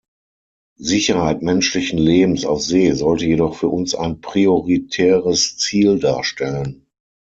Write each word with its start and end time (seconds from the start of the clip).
Sicherheit 0.79 1.43
menschlichen 1.43 1.99
Lebens 1.99 2.43
auf 2.43 2.63
See 2.63 2.91
sollte 2.93 3.27
jedoch 3.27 3.53
für 3.53 3.67
uns 3.67 3.93
ein 3.93 4.19
prioritäres 4.19 5.59
Ziel 5.59 5.99
darstellen. 5.99 6.87